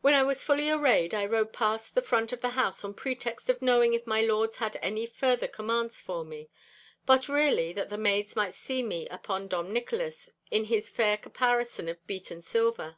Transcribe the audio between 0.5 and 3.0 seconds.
arrayed, I rode past the front of the house on